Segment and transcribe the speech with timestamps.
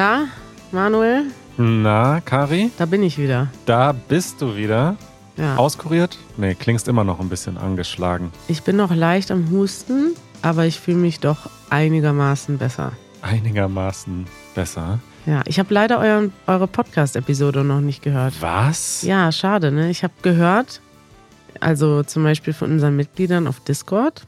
[0.00, 0.28] Na,
[0.72, 1.26] Manuel,
[1.58, 3.48] Na, Kari, da bin ich wieder.
[3.66, 4.96] da bist du wieder.
[5.36, 5.56] Ja.
[5.56, 6.16] Auskuriert?
[6.38, 8.32] Nee, klingst immer noch ein bisschen angeschlagen.
[8.48, 12.92] Ich bin noch leicht am Husten, aber ich fühle mich doch einigermaßen besser.
[13.20, 14.24] Einigermaßen
[14.54, 15.00] besser.
[15.26, 18.32] Ja, ich habe leider euren, eure Podcast-Episode noch nicht gehört.
[18.40, 19.02] Was?
[19.02, 19.90] Ja, schade, ne?
[19.90, 20.80] Ich habe gehört,
[21.60, 24.22] also zum Beispiel von unseren Mitgliedern auf Discord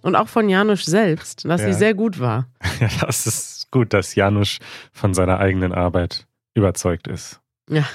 [0.00, 1.66] und auch von Janusz selbst, dass Ja.
[1.66, 2.46] sie sehr gut war.
[2.80, 4.58] Ja, das ist gut, dass Janusz
[4.92, 7.40] von seiner eigenen Arbeit überzeugt ist.
[7.70, 7.82] Ja.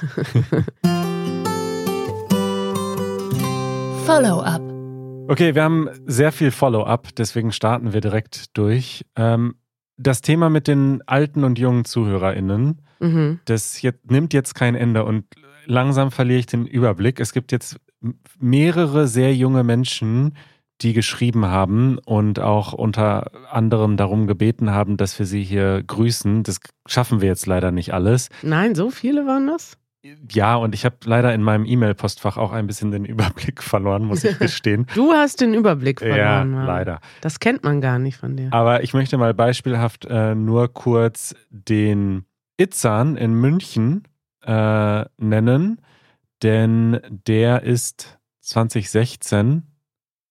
[4.05, 4.61] Follow-up.
[5.29, 9.05] Okay, wir haben sehr viel Follow-up, deswegen starten wir direkt durch.
[9.15, 9.55] Ähm,
[9.97, 13.39] das Thema mit den alten und jungen ZuhörerInnen, mhm.
[13.45, 15.25] das jetzt, nimmt jetzt kein Ende und
[15.65, 17.19] langsam verliere ich den Überblick.
[17.19, 17.77] Es gibt jetzt
[18.39, 20.35] mehrere sehr junge Menschen,
[20.83, 26.43] die geschrieben haben und auch unter anderem darum gebeten haben, dass wir sie hier grüßen.
[26.43, 28.29] Das schaffen wir jetzt leider nicht alles.
[28.41, 29.77] Nein, so viele waren das?
[30.29, 34.23] Ja, und ich habe leider in meinem E-Mail-Postfach auch ein bisschen den Überblick verloren, muss
[34.23, 34.85] ich gestehen.
[34.93, 36.19] Du hast den Überblick verloren.
[36.19, 36.65] ja, Mann.
[36.67, 36.99] leider.
[37.21, 38.49] Das kennt man gar nicht von dir.
[38.51, 42.25] Aber ich möchte mal beispielhaft äh, nur kurz den
[42.57, 44.03] Itzan in München
[44.45, 45.81] äh, nennen,
[46.43, 49.63] denn der ist 2016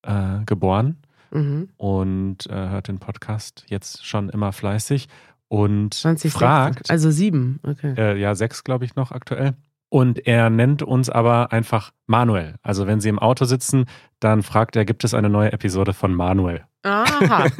[0.02, 0.96] äh, geboren
[1.30, 1.70] Mhm.
[1.78, 5.08] und äh, hört den Podcast jetzt schon immer fleißig
[5.48, 7.94] und 20 fragt, Also sieben, okay.
[7.96, 9.54] äh, ja, sechs glaube ich noch aktuell.
[9.88, 12.56] Und er nennt uns aber einfach Manuel.
[12.62, 13.84] Also wenn Sie im Auto sitzen,
[14.20, 16.62] dann fragt er, gibt es eine neue Episode von Manuel?
[16.82, 17.46] Aha.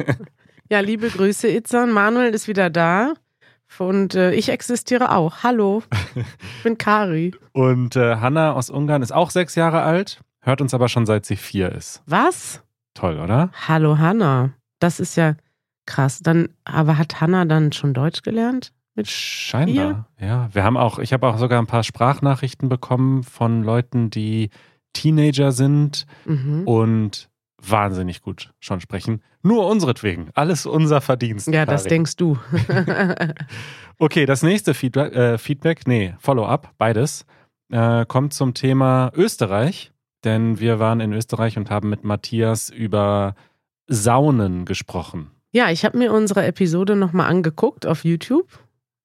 [0.69, 1.91] Ja, liebe Grüße, Itzan.
[1.91, 3.13] Manuel ist wieder da.
[3.77, 5.43] Und äh, ich existiere auch.
[5.43, 5.83] Hallo.
[6.15, 7.35] Ich bin Kari.
[7.51, 11.25] Und äh, Hanna aus Ungarn ist auch sechs Jahre alt, hört uns aber schon seit
[11.25, 12.01] sie vier ist.
[12.05, 12.61] Was?
[12.93, 13.49] Toll, oder?
[13.67, 14.51] Hallo, Hanna.
[14.79, 15.35] Das ist ja
[15.85, 16.19] krass.
[16.19, 18.71] Dann, aber hat Hanna dann schon Deutsch gelernt?
[18.95, 20.07] Mit Scheinbar.
[20.19, 24.51] Ja, wir haben auch, ich habe auch sogar ein paar Sprachnachrichten bekommen von Leuten, die
[24.93, 26.67] Teenager sind Mhm.
[26.67, 29.23] und wahnsinnig gut schon sprechen.
[29.41, 30.29] Nur unseretwegen.
[30.35, 31.47] Alles unser Verdienst.
[31.47, 31.89] Ja, das Karin.
[31.89, 32.37] denkst du.
[33.99, 37.25] Okay, das nächste Feedback, äh, Feedback nee, Follow-up, beides,
[37.71, 39.92] äh, kommt zum Thema Österreich.
[40.23, 43.35] Denn wir waren in Österreich und haben mit Matthias über
[43.87, 45.31] Saunen gesprochen.
[45.51, 48.47] ja, ich habe mir unsere Episode nochmal angeguckt auf YouTube.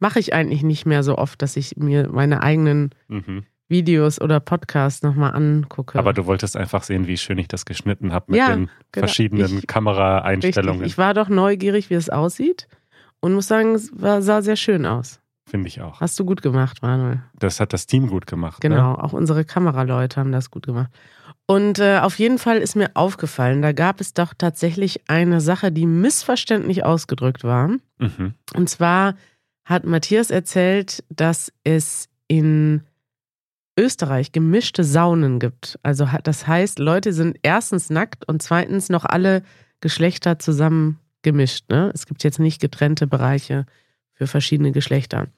[0.00, 3.44] Mache ich eigentlich nicht mehr so oft, dass ich mir meine eigenen Mhm.
[3.68, 5.98] Videos oder Podcasts nochmal angucke.
[5.98, 9.06] Aber du wolltest einfach sehen, wie schön ich das geschnitten habe mit Ja, den genau.
[9.06, 9.66] verschiedenen Ich- Richtig.
[9.68, 10.84] Kameraeinstellungen.
[10.84, 12.66] Ich war doch neugierig, wie es aussieht.
[13.20, 15.20] Und muss sagen, es war, sah sehr schön aus.
[15.48, 16.00] Finde ich auch.
[16.00, 17.22] Hast du gut gemacht, Manuel.
[17.38, 18.62] Das hat das Team gut gemacht.
[18.62, 18.69] Ne?
[18.69, 20.91] Genau, auch unsere Kameraleute haben das gut gemacht.
[21.47, 25.72] Und äh, auf jeden Fall ist mir aufgefallen, da gab es doch tatsächlich eine Sache,
[25.72, 27.69] die missverständlich ausgedrückt war.
[27.98, 28.34] Mhm.
[28.54, 29.14] Und zwar
[29.64, 32.82] hat Matthias erzählt, dass es in
[33.78, 35.78] Österreich gemischte Saunen gibt.
[35.82, 39.42] Also das heißt, Leute sind erstens nackt und zweitens noch alle
[39.80, 41.70] Geschlechter zusammen gemischt.
[41.70, 41.91] Ne?
[41.94, 43.65] Es gibt jetzt nicht getrennte Bereiche
[44.18, 45.28] für verschiedene Geschlechter.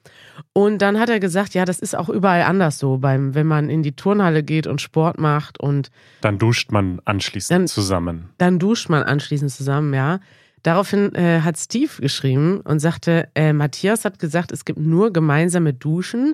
[0.53, 3.69] Und dann hat er gesagt, ja, das ist auch überall anders so, beim, wenn man
[3.69, 8.29] in die Turnhalle geht und Sport macht und Dann duscht man anschließend Dann- zusammen.
[8.39, 10.19] dann duscht man anschließend zusammen, ja.
[10.63, 15.73] Daraufhin äh, hat Steve geschrieben und sagte, äh, Matthias hat gesagt, es gibt nur gemeinsame
[15.73, 16.33] Duschen.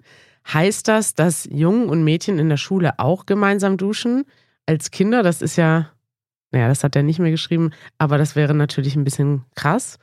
[0.52, 4.24] Heißt das, dass Jungen und Mädchen in der Schule auch gemeinsam duschen?
[4.66, 5.90] Als Kinder, das ist ja,
[6.52, 9.98] naja, das hat er nicht mehr geschrieben, aber das wäre natürlich ein bisschen krass.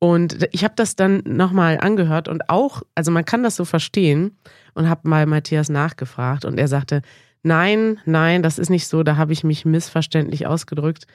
[0.00, 4.38] Und ich habe das dann nochmal angehört und auch, also man kann das so verstehen
[4.74, 7.02] und habe mal Matthias nachgefragt und er sagte,
[7.42, 11.06] nein, nein, das ist nicht so, da habe ich mich missverständlich ausgedrückt.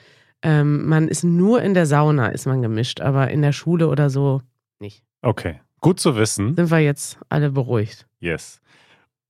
[0.44, 4.12] Ähm, man ist nur in der Sauna, ist man gemischt, aber in der Schule oder
[4.12, 4.44] so
[4.80, 5.04] nicht.
[5.24, 6.56] Okay, gut zu wissen.
[6.56, 8.06] Sind wir jetzt alle beruhigt?
[8.20, 8.62] Yes.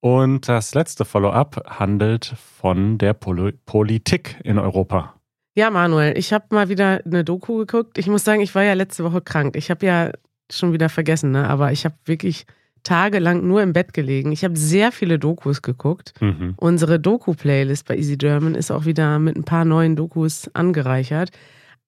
[0.01, 5.14] Und das letzte Follow-up handelt von der Poli Politik in Europa.
[5.55, 7.97] Ja, Manuel, ich habe mal wieder eine Doku geguckt.
[7.97, 9.55] Ich muss sagen, ich war ja letzte Woche krank.
[9.55, 10.11] Ich habe ja
[10.51, 11.49] schon wieder vergessen, ne?
[11.49, 12.45] aber ich habe wirklich
[12.83, 14.33] tagelang nur im Bett gelegen.
[14.33, 16.13] Ich habe sehr viele Dokus geguckt.
[16.19, 16.55] Mhm.
[16.57, 21.31] Unsere Doku-Playlist bei Easy German ist auch wieder mit ein paar neuen Dokus angereichert.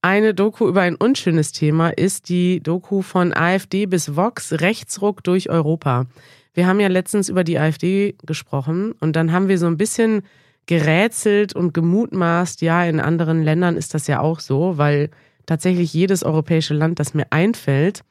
[0.01, 5.49] Eine Doku über ein unschönes Thema ist die Doku von AfD bis Vox, Rechtsruck durch
[5.49, 6.05] Europa.
[6.53, 10.23] Wir haben ja letztens über die AfD gesprochen und dann haben wir so ein bisschen
[10.67, 15.09] gerätselt und gemutmaßt, ja, in anderen Ländern ist das ja auch so, weil
[15.45, 18.03] tatsächlich jedes europäische Land, das mir einfällt,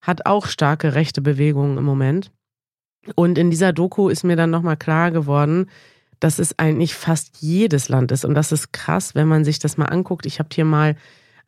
[0.00, 2.30] hat auch starke rechte Bewegungen im Moment.
[3.14, 5.66] Und in dieser Doku ist mir dann nochmal klar geworden,
[6.20, 8.24] dass es eigentlich fast jedes Land ist.
[8.24, 10.26] Und das ist krass, wenn man sich das mal anguckt.
[10.26, 10.96] Ich habe hier mal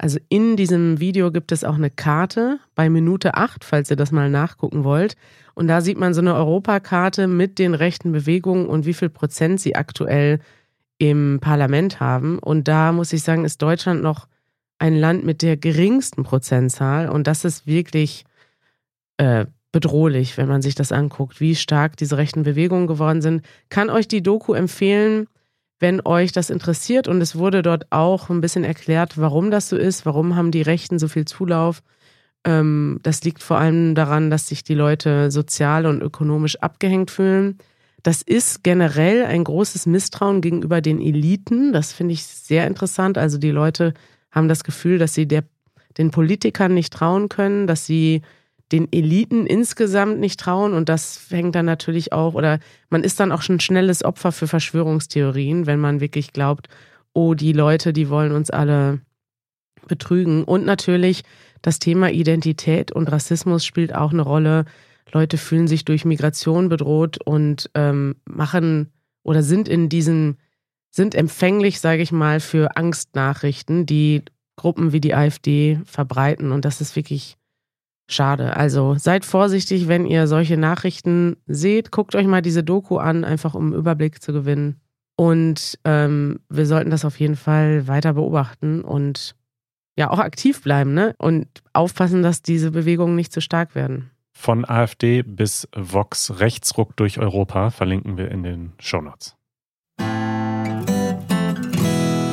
[0.02, 4.12] Also in diesem Video gibt es auch eine Karte bei Minute 8, falls ihr das
[4.12, 5.14] mal nachgucken wollt.
[5.52, 9.60] Und da sieht man so eine Europakarte mit den rechten Bewegungen und wie viel Prozent
[9.60, 10.40] sie aktuell
[10.96, 12.38] im Parlament haben.
[12.38, 14.26] Und da muss ich sagen, ist Deutschland noch
[14.78, 17.10] ein Land mit der geringsten Prozentzahl.
[17.10, 18.24] Und das ist wirklich
[19.18, 23.44] äh, bedrohlich, wenn man sich das anguckt, wie stark diese rechten Bewegungen geworden sind.
[23.68, 25.26] Kann euch die Doku empfehlen
[25.80, 27.08] wenn euch das interessiert.
[27.08, 30.62] Und es wurde dort auch ein bisschen erklärt, warum das so ist, warum haben die
[30.62, 31.82] Rechten so viel Zulauf.
[32.44, 37.58] Ähm, das liegt vor allem daran, dass sich die Leute sozial und ökonomisch abgehängt fühlen.
[38.02, 41.72] Das ist generell ein großes Misstrauen gegenüber den Eliten.
[41.72, 43.18] Das finde ich sehr interessant.
[43.18, 43.94] Also die Leute
[44.30, 45.44] haben das Gefühl, dass sie der,
[45.98, 48.22] den Politikern nicht trauen können, dass sie
[48.72, 53.32] den Eliten insgesamt nicht trauen und das fängt dann natürlich auch, oder man ist dann
[53.32, 56.68] auch schon schnelles Opfer für Verschwörungstheorien, wenn man wirklich glaubt,
[57.12, 59.00] oh, die Leute, die wollen uns alle
[59.88, 60.44] betrügen.
[60.44, 61.22] Und natürlich
[61.62, 64.64] das Thema Identität und Rassismus spielt auch eine Rolle.
[65.12, 70.38] Leute fühlen sich durch Migration bedroht und ähm, machen oder sind in diesen,
[70.90, 74.22] sind empfänglich, sage ich mal, für Angstnachrichten, die
[74.56, 76.52] Gruppen wie die AfD verbreiten.
[76.52, 77.36] Und das ist wirklich
[78.10, 78.56] Schade.
[78.56, 81.92] Also seid vorsichtig, wenn ihr solche Nachrichten seht.
[81.92, 84.80] Guckt euch mal diese Doku an, einfach um einen Überblick zu gewinnen.
[85.16, 89.36] Und ähm, wir sollten das auf jeden Fall weiter beobachten und
[89.96, 91.14] ja auch aktiv bleiben, ne?
[91.18, 94.10] Und aufpassen, dass diese Bewegungen nicht zu stark werden.
[94.32, 99.36] Von AfD bis Vox Rechtsruck durch Europa verlinken wir in den Shownotes.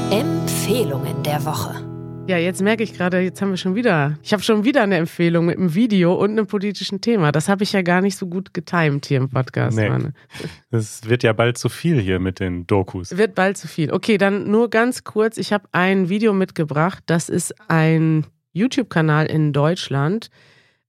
[0.09, 1.86] Empfehlungen der Woche.
[2.27, 4.97] Ja, jetzt merke ich gerade, jetzt haben wir schon wieder, ich habe schon wieder eine
[4.97, 7.31] Empfehlung mit einem Video und einem politischen Thema.
[7.31, 9.77] Das habe ich ja gar nicht so gut getimt hier im Podcast.
[9.77, 9.89] Nee.
[10.69, 13.15] Es wird ja bald zu viel hier mit den Dokus.
[13.15, 13.93] Wird bald zu viel.
[13.93, 15.37] Okay, dann nur ganz kurz.
[15.37, 17.01] Ich habe ein Video mitgebracht.
[17.05, 20.29] Das ist ein YouTube-Kanal in Deutschland,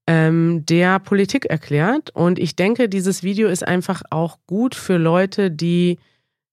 [0.08, 2.11] ähm, der Politik erklärt.
[2.11, 5.99] Und ich denke, dieses Video ist einfach auch gut für Leute, die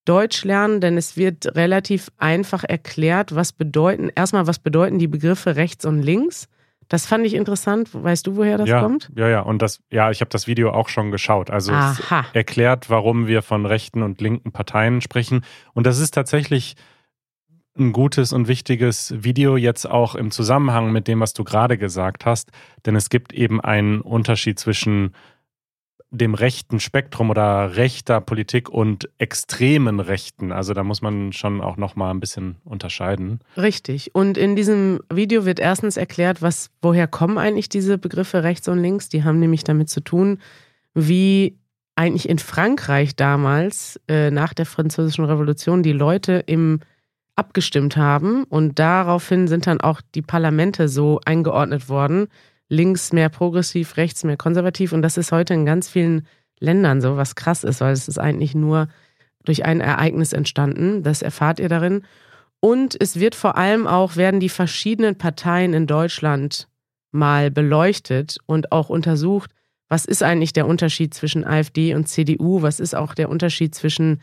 [0.06, 5.56] Deutsch lernen, denn es wird relativ einfach erklärt, was bedeuten, erstmal, was bedeuten die Begriffe
[5.56, 6.48] rechts und links.
[6.88, 7.90] Das fand ich interessant.
[7.94, 9.12] Weißt du, woher das ja, kommt?
[9.16, 11.50] Ja, ja, und das, ja, ich habe das Video auch schon geschaut.
[11.50, 12.02] Also es
[12.34, 15.44] erklärt, warum wir von rechten und linken Parteien sprechen.
[15.74, 16.75] Und das ist tatsächlich
[17.78, 22.25] ein gutes und wichtiges Video jetzt auch im Zusammenhang mit dem, was du gerade gesagt
[22.25, 22.52] hast.
[22.86, 25.13] Denn es gibt eben einen Unterschied zwischen
[26.16, 30.52] dem rechten Spektrum oder rechter Politik und extremen Rechten.
[30.52, 33.40] Also da muss man schon auch noch mal ein bisschen unterscheiden.
[33.58, 34.14] Richtig.
[34.16, 38.80] Und in diesem Video wird erstens erklärt, was woher kommen eigentlich diese Begriffe rechts und
[38.80, 39.10] links?
[39.10, 40.40] Die haben nämlich damit zu tun,
[40.94, 41.58] wie
[41.96, 46.80] eigentlich in Frankreich damals äh, nach der Französischen Revolution die Leute im
[47.38, 52.28] abgestimmt haben und daraufhin sind dann auch die Parlamente so eingeordnet worden
[52.70, 54.92] links mehr progressiv, rechts mehr konservativ.
[54.92, 56.28] Und das ist heute in ganz vielen
[56.60, 58.88] Ländern so, was krass ist, weil es ist eigentlich nur
[59.44, 61.04] durch ein Ereignis entstanden.
[61.04, 62.04] Das erfahrt ihr darin.
[62.60, 66.68] Und es wird vor allem auch, werden die verschiedenen Parteien in Deutschland
[67.12, 69.52] mal beleuchtet und auch untersucht,
[69.88, 72.64] was ist eigentlich der Unterschied zwischen AfD und CDU?
[72.64, 74.22] Was ist auch der Unterschied zwischen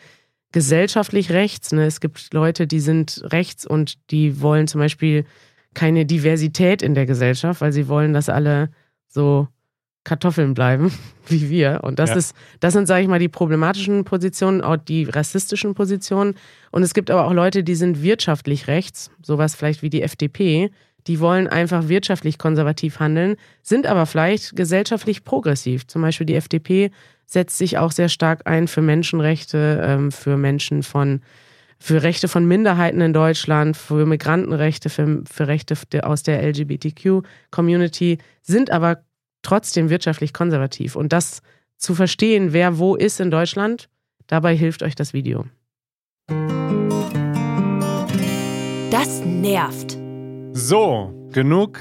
[0.50, 1.72] gesellschaftlich rechts?
[1.72, 1.86] Ne?
[1.86, 5.24] Es gibt Leute, die sind rechts und die wollen zum Beispiel
[5.74, 8.70] keine Diversität in der Gesellschaft, weil sie wollen, dass alle
[9.08, 9.48] so
[10.04, 10.92] Kartoffeln bleiben
[11.28, 11.80] wie wir.
[11.82, 12.16] Und das ja.
[12.16, 16.34] ist, das sind, sage ich mal, die problematischen Positionen, auch die rassistischen Positionen.
[16.70, 20.70] Und es gibt aber auch Leute, die sind wirtschaftlich rechts, sowas vielleicht wie die FDP.
[21.06, 25.86] Die wollen einfach wirtschaftlich konservativ handeln, sind aber vielleicht gesellschaftlich progressiv.
[25.88, 26.92] Zum Beispiel die FDP
[27.26, 31.22] setzt sich auch sehr stark ein für Menschenrechte, ähm, für Menschen von
[31.82, 35.74] für Rechte von Minderheiten in Deutschland, für Migrantenrechte, für, für Rechte
[36.04, 39.02] aus der LGBTQ-Community, sind aber
[39.42, 40.94] trotzdem wirtschaftlich konservativ.
[40.94, 41.42] Und das
[41.78, 43.88] zu verstehen, wer wo ist in Deutschland,
[44.28, 45.44] dabei hilft euch das Video.
[48.92, 49.98] Das nervt.
[50.52, 51.80] So, genug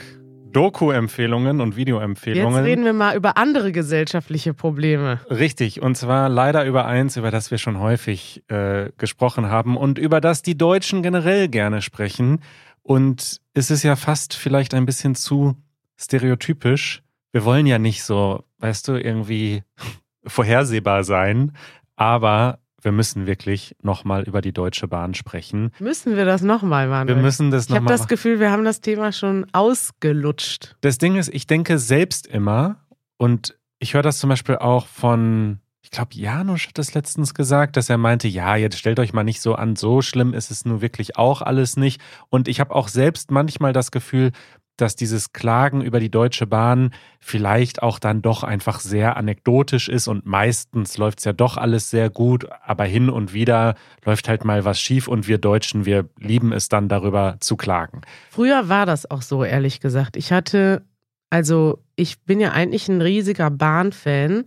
[0.51, 2.57] Doku-Empfehlungen und Videoempfehlungen.
[2.57, 5.19] Jetzt reden wir mal über andere gesellschaftliche Probleme.
[5.29, 9.97] Richtig, und zwar leider über eins, über das wir schon häufig äh, gesprochen haben und
[9.97, 12.41] über das die Deutschen generell gerne sprechen.
[12.83, 15.55] Und es ist ja fast vielleicht ein bisschen zu
[15.97, 17.03] stereotypisch.
[17.31, 19.63] Wir wollen ja nicht so, weißt du, irgendwie
[20.25, 21.53] vorhersehbar sein,
[21.95, 25.71] aber wir müssen wirklich nochmal über die Deutsche Bahn sprechen.
[25.79, 27.15] Müssen wir das nochmal, Manuel?
[27.15, 27.83] Wir müssen das nochmal.
[27.83, 30.75] Ich habe das Gefühl, wir haben das Thema schon ausgelutscht.
[30.81, 32.77] Das Ding ist, ich denke selbst immer
[33.17, 37.77] und ich höre das zum Beispiel auch von, ich glaube, Janusz hat das letztens gesagt,
[37.77, 40.65] dass er meinte, ja, jetzt stellt euch mal nicht so an, so schlimm ist es
[40.65, 42.01] nur wirklich auch alles nicht.
[42.29, 44.31] Und ich habe auch selbst manchmal das Gefühl,
[44.77, 50.07] dass dieses Klagen über die Deutsche Bahn vielleicht auch dann doch einfach sehr anekdotisch ist
[50.07, 53.75] und meistens läuft es ja doch alles sehr gut, aber hin und wieder
[54.05, 58.01] läuft halt mal was schief und wir Deutschen, wir lieben es dann darüber zu klagen.
[58.29, 60.17] Früher war das auch so, ehrlich gesagt.
[60.17, 60.83] Ich hatte,
[61.29, 64.45] also ich bin ja eigentlich ein riesiger Bahnfan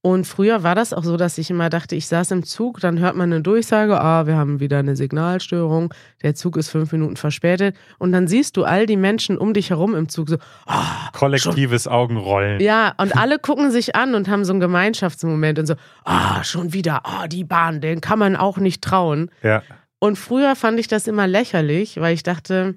[0.00, 3.00] und früher war das auch so, dass ich immer dachte, ich saß im Zug, dann
[3.00, 7.16] hört man eine Durchsage, ah, wir haben wieder eine Signalstörung, der Zug ist fünf Minuten
[7.16, 7.76] verspätet.
[7.98, 10.36] Und dann siehst du all die Menschen um dich herum im Zug so,
[10.66, 11.92] ah, kollektives schon.
[11.92, 12.60] Augenrollen.
[12.60, 15.74] Ja, und alle gucken sich an und haben so einen Gemeinschaftsmoment und so,
[16.04, 19.32] ah, schon wieder, ah, die Bahn, den kann man auch nicht trauen.
[19.42, 19.62] Ja.
[19.98, 22.76] Und früher fand ich das immer lächerlich, weil ich dachte,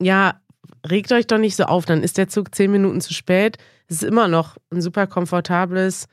[0.00, 0.40] ja,
[0.88, 3.58] regt euch doch nicht so auf, dann ist der Zug zehn Minuten zu spät.
[3.88, 6.06] Es ist immer noch ein super komfortables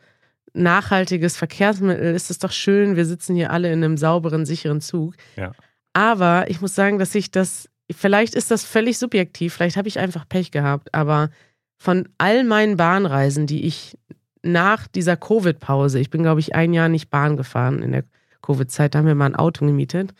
[0.58, 5.16] nachhaltiges Verkehrsmittel ist es doch schön, wir sitzen hier alle in einem sauberen, sicheren Zug.
[5.36, 5.52] Ja.
[5.94, 10.00] Aber ich muss sagen, dass ich das, vielleicht ist das völlig subjektiv, vielleicht habe ich
[10.00, 11.30] einfach Pech gehabt, aber
[11.78, 13.98] von all meinen Bahnreisen, die ich
[14.42, 18.04] nach dieser Covid-Pause, ich bin, glaube ich, ein Jahr nicht Bahn gefahren in der
[18.42, 20.14] Covid-Zeit, da haben wir mal ein Auto gemietet.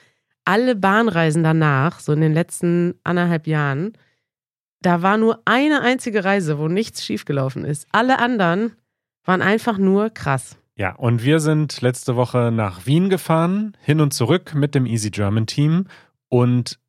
[0.46, 3.94] Alle Bahnreisen danach, so in den letzten anderthalb Jahren,
[4.82, 7.88] da war nur eine einzige Reise, wo nichts schiefgelaufen ist.
[7.92, 8.74] Alle anderen
[9.26, 10.58] waren einfach nur krass.
[10.76, 15.10] Ja, und wir sind letzte Woche nach Wien gefahren, hin und zurück mit dem Easy
[15.10, 15.86] German Team.
[16.30, 16.80] Und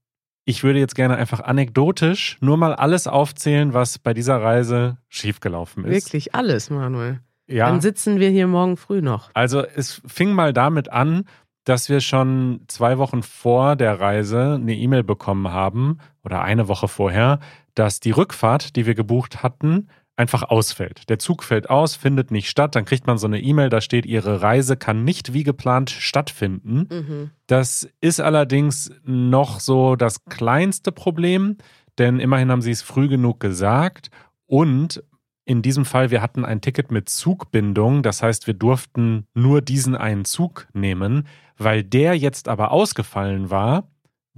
[0.45, 5.85] ich würde jetzt gerne einfach anekdotisch nur mal alles aufzählen, was bei dieser Reise schiefgelaufen
[5.85, 6.07] ist.
[6.07, 7.21] Wirklich alles, Manuel.
[7.47, 7.67] Ja.
[7.67, 9.31] Dann sitzen wir hier morgen früh noch.
[9.33, 11.25] Also es fing mal damit an,
[11.65, 16.89] dass wir schon zwei Wochen vor der Reise eine E-Mail bekommen haben oder eine Woche
[16.89, 17.41] vorher,
[17.79, 21.09] dass die Rückfahrt, die wir gebucht hatten, einfach ausfällt.
[21.09, 24.05] Der Zug fällt aus, findet nicht statt, dann kriegt man so eine E-Mail, da steht,
[24.05, 26.89] Ihre Reise kann nicht wie geplant stattfinden.
[26.91, 27.31] Mhm.
[27.47, 31.57] Das ist allerdings noch so das kleinste Problem,
[31.99, 34.11] denn immerhin haben Sie es früh genug gesagt
[34.47, 35.05] und
[35.45, 39.97] in diesem Fall, wir hatten ein Ticket mit Zugbindung, das heißt, wir durften nur diesen
[39.97, 43.89] einen Zug nehmen, weil der jetzt aber ausgefallen war,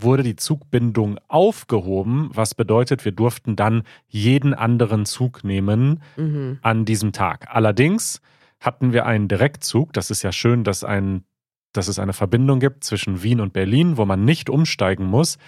[0.02, 6.58] wurde die Zugbindung aufgehoben, was bedeutet, wir durften dann jeden anderen Zug nehmen mhm.
[6.62, 7.48] an diesem Tag.
[7.50, 8.20] Allerdings
[8.60, 9.92] hatten wir einen Direktzug.
[9.92, 11.24] Das ist ja schön, dass, ein,
[11.72, 15.38] dass es eine Verbindung gibt zwischen Wien und Berlin, wo man nicht umsteigen muss.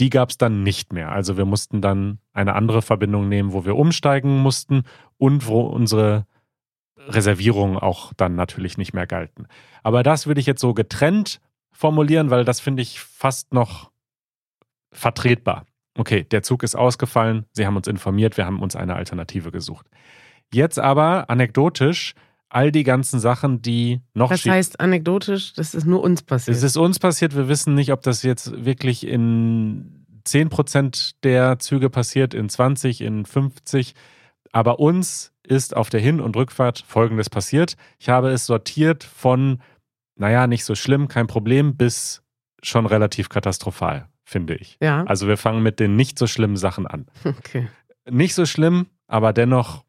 [0.00, 1.12] Die gab es dann nicht mehr.
[1.12, 4.84] Also wir mussten dann eine andere Verbindung nehmen, wo wir umsteigen mussten
[5.18, 6.26] und wo unsere
[7.08, 9.46] Reservierungen auch dann natürlich nicht mehr galten.
[9.82, 11.40] Aber das würde ich jetzt so getrennt
[11.72, 13.91] formulieren, weil das finde ich fast noch
[14.92, 15.66] vertretbar.
[15.96, 19.86] Okay, der Zug ist ausgefallen, Sie haben uns informiert, wir haben uns eine Alternative gesucht.
[20.52, 22.14] Jetzt aber anekdotisch
[22.48, 24.30] all die ganzen Sachen, die noch.
[24.30, 26.56] Das heißt anekdotisch, das ist nur uns passiert.
[26.56, 27.34] Es ist uns passiert.
[27.34, 33.24] Wir wissen nicht, ob das jetzt wirklich in 10% der Züge passiert, in 20, in
[33.24, 33.94] 50.
[34.52, 37.76] Aber uns ist auf der Hin- und Rückfahrt Folgendes passiert.
[37.98, 39.62] Ich habe es sortiert von,
[40.16, 42.22] naja, nicht so schlimm, kein Problem, bis
[42.62, 44.78] schon relativ katastrophal finde ich.
[44.80, 45.04] Ja.
[45.04, 47.06] Also wir fangen mit den nicht so schlimmen Sachen an.
[47.24, 47.68] Okay.
[48.10, 49.84] Nicht so schlimm, aber dennoch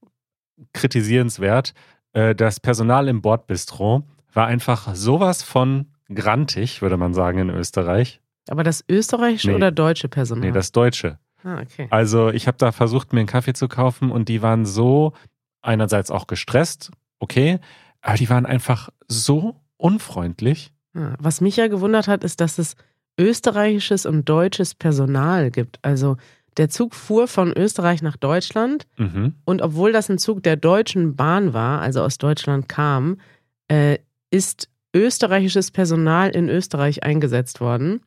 [0.73, 1.73] kritisierenswert.
[2.11, 8.21] Äh, das Personal im Bordbistro war einfach sowas von grantig, würde man sagen in Österreich.
[8.49, 9.55] Aber das österreichische nee.
[9.55, 10.49] oder deutsche Personal?
[10.49, 11.17] Nee, das deutsche.
[11.43, 11.87] Ah, okay.
[11.89, 15.13] Also ich habe da versucht, mir einen Kaffee zu kaufen und die waren so
[15.61, 17.59] einerseits auch gestresst, okay,
[18.01, 20.73] aber die waren einfach so unfreundlich.
[20.93, 22.75] Ah, was mich ja gewundert hat, ist, dass es
[23.19, 25.79] österreichisches und deutsches Personal gibt.
[25.81, 26.17] Also
[26.57, 29.35] der Zug fuhr von Österreich nach Deutschland mhm.
[29.45, 33.19] und obwohl das ein Zug der Deutschen Bahn war, also aus Deutschland kam,
[33.67, 33.97] äh,
[34.29, 38.01] ist österreichisches Personal in Österreich eingesetzt worden.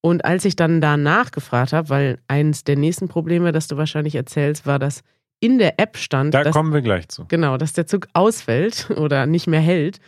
[0.00, 4.14] Und als ich dann da nachgefragt habe, weil eines der nächsten Probleme, das du wahrscheinlich
[4.14, 5.02] erzählst, war, dass
[5.40, 7.24] in der App stand, da dass, kommen wir gleich zu.
[7.28, 9.98] Genau, dass der Zug ausfällt oder nicht mehr hält.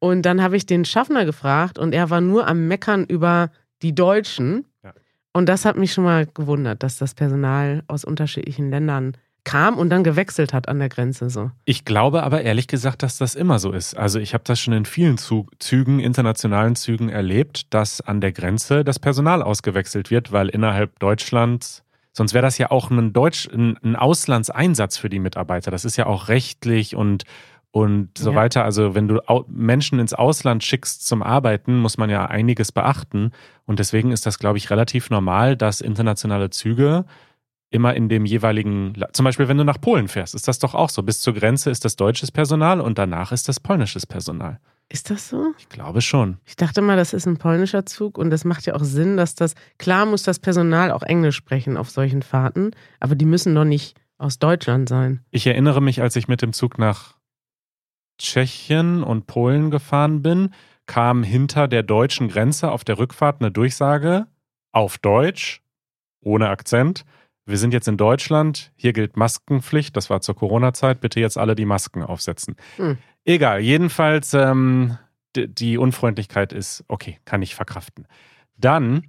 [0.00, 3.50] Und dann habe ich den Schaffner gefragt und er war nur am Meckern über
[3.82, 4.66] die Deutschen.
[4.82, 4.92] Ja.
[5.32, 9.88] Und das hat mich schon mal gewundert, dass das Personal aus unterschiedlichen Ländern kam und
[9.88, 11.50] dann gewechselt hat an der Grenze so.
[11.64, 13.96] Ich glaube aber ehrlich gesagt, dass das immer so ist.
[13.96, 18.84] Also ich habe das schon in vielen Zügen, internationalen Zügen erlebt, dass an der Grenze
[18.84, 21.82] das Personal ausgewechselt wird, weil innerhalb Deutschlands
[22.18, 25.70] Sonst wäre das ja auch ein Deutsch, ein, ein, Auslandseinsatz für die Mitarbeiter.
[25.70, 27.22] Das ist ja auch rechtlich und,
[27.82, 28.36] und so ja.
[28.36, 28.64] weiter.
[28.64, 33.32] Also wenn du Menschen ins Ausland schickst zum Arbeiten, muss man ja einiges beachten.
[33.66, 37.04] Und deswegen ist das, glaube ich, relativ normal, dass internationale Züge
[37.70, 40.88] immer in dem jeweiligen, zum Beispiel wenn du nach Polen fährst, ist das doch auch
[40.88, 41.02] so.
[41.02, 44.58] Bis zur Grenze ist das deutsches Personal und danach ist das polnisches Personal.
[44.90, 45.52] Ist das so?
[45.58, 46.38] Ich glaube schon.
[46.46, 49.34] Ich dachte mal, das ist ein polnischer Zug und das macht ja auch Sinn, dass
[49.34, 53.64] das, klar muss das Personal auch Englisch sprechen auf solchen Fahrten, aber die müssen doch
[53.64, 55.20] nicht aus Deutschland sein.
[55.30, 57.17] Ich erinnere mich, als ich mit dem Zug nach
[58.18, 60.54] Tschechien und Polen gefahren bin,
[60.86, 64.26] kam hinter der deutschen Grenze auf der Rückfahrt eine Durchsage
[64.72, 65.62] auf Deutsch,
[66.20, 67.04] ohne Akzent.
[67.46, 71.54] Wir sind jetzt in Deutschland, hier gilt Maskenpflicht, das war zur Corona-Zeit, bitte jetzt alle
[71.54, 72.56] die Masken aufsetzen.
[72.76, 72.98] Hm.
[73.24, 74.98] Egal, jedenfalls ähm,
[75.34, 78.06] die Unfreundlichkeit ist okay, kann ich verkraften.
[78.56, 79.04] Dann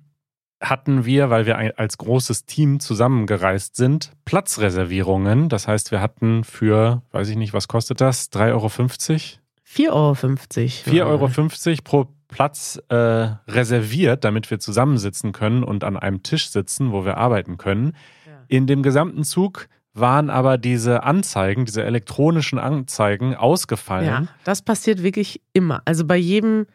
[0.62, 5.50] hatten wir, weil wir als großes Team zusammengereist sind, Platzreservierungen.
[5.50, 8.32] Das heißt, wir hatten für, weiß ich nicht, was kostet das?
[8.32, 10.16] 3,50 Euro?
[10.18, 11.26] 4,50 Euro.
[11.26, 16.92] 4,50 Euro pro Platz äh, reserviert, damit wir zusammensitzen können und an einem Tisch sitzen,
[16.92, 17.94] wo wir arbeiten können.
[18.26, 18.44] Ja.
[18.48, 24.06] In dem gesamten Zug waren aber diese Anzeigen, diese elektronischen Anzeigen ausgefallen.
[24.06, 25.82] Ja, das passiert wirklich immer.
[25.86, 26.68] Also bei jedem,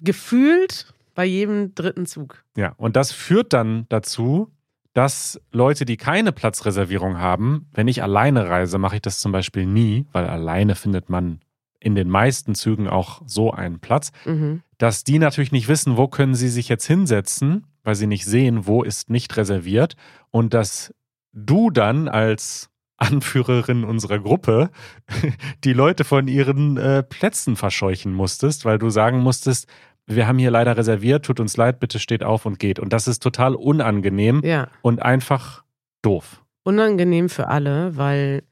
[0.00, 2.44] gefühlt bei jedem dritten Zug.
[2.56, 4.50] Ja, und das führt dann dazu,
[4.94, 9.64] dass Leute, die keine Platzreservierung haben, wenn ich alleine reise, mache ich das zum Beispiel
[9.66, 11.40] nie, weil alleine findet man
[11.80, 14.62] in den meisten Zügen auch so einen Platz, Mhm.
[14.78, 18.66] dass die natürlich nicht wissen, wo können sie sich jetzt hinsetzen, weil sie nicht sehen,
[18.66, 19.96] wo ist nicht reserviert
[20.30, 20.94] und dass
[21.32, 24.70] du dann als Anführerin unserer Gruppe
[25.64, 29.66] die Leute von ihren äh, Plätzen verscheuchen musstest, weil du sagen musstest,
[30.06, 32.78] wir haben hier leider reserviert, tut uns leid, bitte steht auf und geht.
[32.78, 35.62] Und das ist total unangenehm Ja, und einfach
[36.02, 36.42] doof.
[36.64, 38.42] unangenehm für alle, weil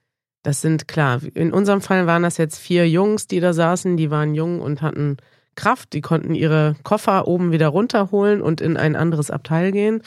[0.43, 4.11] das sind klar, in unserem Fall waren das jetzt vier Jungs, die da saßen, die
[4.11, 5.19] waren jung und hatten
[5.55, 10.03] Kraft, die konnten ihre Koffer oben wieder runterholen und in ein anderes Abteil gehen.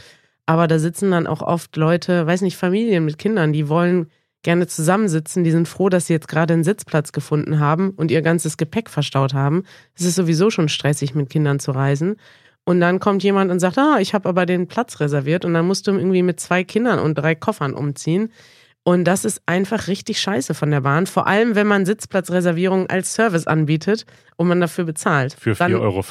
[0.45, 4.07] Aber da sitzen dann auch oft Leute, weiß nicht, Familien mit Kindern, die wollen
[4.43, 8.21] gerne zusammensitzen, die sind froh, dass sie jetzt gerade einen Sitzplatz gefunden haben und ihr
[8.21, 9.63] ganzes Gepäck verstaut haben.
[9.95, 12.17] Es ist sowieso schon stressig, mit Kindern zu reisen.
[12.65, 15.65] Und dann kommt jemand und sagt, ah, ich habe aber den Platz reserviert und dann
[15.67, 18.31] musst du irgendwie mit zwei Kindern und drei Koffern umziehen.
[18.85, 21.05] Und das ist einfach richtig scheiße von der Bahn.
[21.07, 25.35] Vor allem, wenn man Sitzplatzreservierungen als Service anbietet und man dafür bezahlt.
[25.39, 26.03] Für 4,50 Dann- Euro.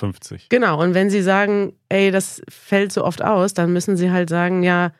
[0.48, 4.30] Genau, und wenn sie sagen, ey, das fällt so oft aus, dann müssen sie halt
[4.30, 4.92] sagen, ja,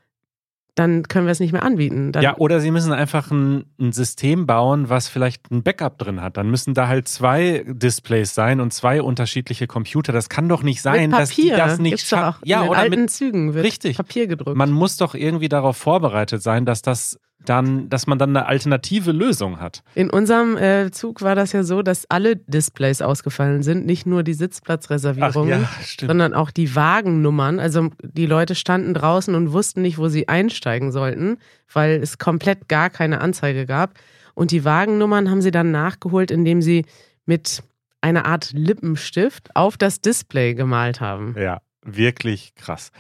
[0.75, 2.13] dann können wir es nicht mehr anbieten.
[2.13, 6.23] Dann, Ja, oder sie müssen einfach ein, ein System bauen, was vielleicht ein Backup drin
[6.23, 6.39] hat.
[6.39, 10.13] Dann müssen da halt zwei Displays sein und zwei unterschiedliche Computer.
[10.13, 12.43] Das kann doch nicht sein, dass die das nicht schaffen.
[12.47, 13.99] Ja, in oder alten mit, Zügen wird Richtig.
[13.99, 14.57] Papier gedrückt.
[14.57, 19.13] man muss doch irgendwie darauf vorbereitet sein, dass das dann, dass man dann eine alternative
[19.13, 19.83] Lösung hat.
[19.95, 24.23] In unserem äh, Zug war das ja so, dass alle Displays ausgefallen sind, nicht nur
[24.23, 26.11] die Sitzplatzreservierungen, stimmt.
[26.11, 27.59] sondern auch die Wagennummern.
[27.59, 31.39] Also die Leute standen draußen und wussten nicht, wo sie einsteigen sollten,
[31.73, 33.95] weil es komplett gar keine Anzeige gab.
[34.35, 36.87] Und die Wagennummern haben sie dann nachgeholt, indem sie
[37.27, 37.63] mit
[38.01, 41.35] einer Art Lippenstift auf das Display gemalt haben.
[41.39, 42.91] Ja, wirklich krass.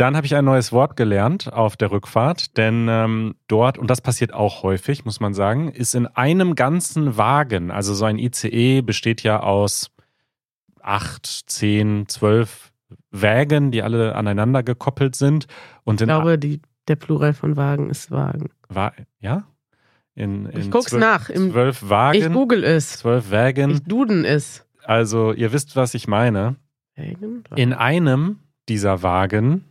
[0.00, 4.00] Dann habe ich ein neues Wort gelernt auf der Rückfahrt, denn ähm, dort, und das
[4.00, 8.80] passiert auch häufig, muss man sagen, ist in einem ganzen Wagen, also so ein ICE
[8.80, 9.90] besteht ja aus
[10.80, 12.72] acht, zehn, zwölf
[13.10, 15.48] Wägen, die alle aneinander gekoppelt sind.
[15.84, 18.48] Und Ich glaube, die, der Plural von Wagen ist Wagen.
[18.70, 19.44] Wa ja?
[20.14, 21.28] In, in Ich guck's zwölf, nach.
[21.28, 22.96] Im, zwölf ich Wagen, google es.
[22.96, 23.72] zwölf Wägen.
[23.72, 24.66] Ich duden es.
[24.82, 26.56] Also ihr wisst, was ich meine.
[27.54, 29.66] In einem dieser Wagen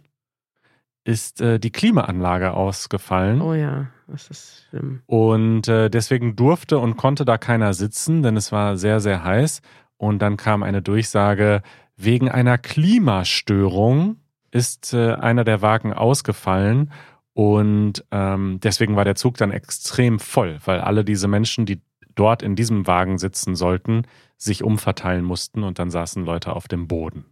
[1.04, 5.02] ist äh, die Klimaanlage ausgefallen Oh ja, das ist schlimm.
[5.06, 9.62] und äh, deswegen durfte und konnte da keiner sitzen, denn es war sehr, sehr heiß.
[9.98, 11.62] Und dann kam eine Durchsage,
[11.98, 14.18] wegen einer Klimastörung
[14.52, 16.92] ist äh, einer der Wagen ausgefallen
[17.34, 21.82] und ähm, deswegen war der Zug dann extrem voll, weil alle diese Menschen, die
[22.16, 24.04] dort in diesem Wagen sitzen sollten,
[24.38, 27.26] sich umverteilen mussten und dann saßen Leute auf dem Boden.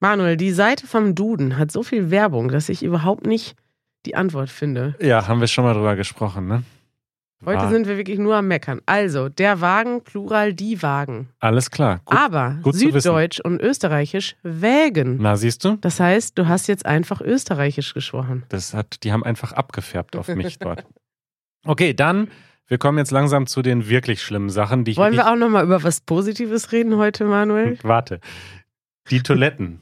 [0.00, 3.56] Manuel, die Seite vom Duden hat so viel Werbung, dass ich überhaupt nicht
[4.06, 4.94] die Antwort finde.
[5.00, 6.62] Ja, haben wir schon mal drüber gesprochen, ne?
[7.44, 8.80] Heute War- sind wir wirklich nur am Meckern.
[8.86, 11.28] Also, der Wagen, Plural, die Wagen.
[11.38, 12.00] Alles klar.
[12.04, 12.18] Gut.
[12.18, 12.74] Aber gut.
[12.74, 15.18] Süddeutsch und Österreichisch Wägen.
[15.20, 15.76] Na, siehst du?
[15.80, 18.42] Das heißt, du hast jetzt einfach Österreichisch gesprochen.
[18.48, 20.84] Das hat, die haben einfach abgefärbt auf mich dort.
[21.64, 22.28] Okay, dann,
[22.66, 25.64] wir kommen jetzt langsam zu den wirklich schlimmen Sachen, die ich Wollen wir auch nochmal
[25.64, 27.78] über was Positives reden heute, Manuel?
[27.82, 28.20] Warte.
[29.10, 29.80] Die Toiletten.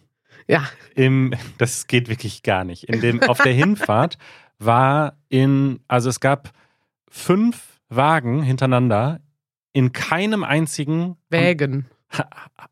[0.48, 0.68] Ja.
[0.94, 2.84] Im, das geht wirklich gar nicht.
[2.84, 4.16] In dem, auf der Hinfahrt
[4.58, 6.52] war in, also es gab
[7.08, 9.20] fünf Wagen hintereinander,
[9.72, 11.86] in keinem einzigen Wägen.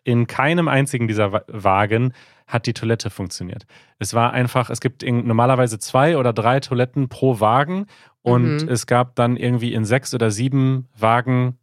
[0.05, 2.13] in keinem einzigen dieser Wa- Wagen
[2.47, 3.65] hat die Toilette funktioniert.
[3.99, 7.87] Es war einfach, es gibt normalerweise zwei oder drei Toiletten pro Wagen
[8.23, 8.69] und Mhm.
[8.69, 11.59] es gab dann irgendwie in sechs oder sieben Wagen